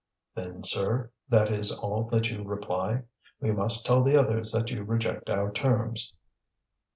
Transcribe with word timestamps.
"Then, 0.33 0.63
sir, 0.63 1.11
that 1.29 1.51
is 1.51 1.71
all 1.77 2.05
that 2.05 2.31
you 2.31 2.41
reply? 2.43 3.03
We 3.39 3.51
must 3.51 3.85
tell 3.85 4.01
the 4.01 4.17
others 4.19 4.51
that 4.51 4.71
you 4.71 4.81
reject 4.83 5.29
our 5.29 5.51
terms." 5.51 6.11